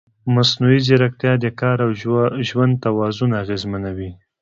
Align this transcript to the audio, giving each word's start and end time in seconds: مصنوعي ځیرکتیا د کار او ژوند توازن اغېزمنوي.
مصنوعي 0.35 0.79
ځیرکتیا 0.87 1.33
د 1.39 1.45
کار 1.59 1.77
او 1.85 1.91
ژوند 2.49 2.73
توازن 2.85 3.31
اغېزمنوي. 3.41 4.11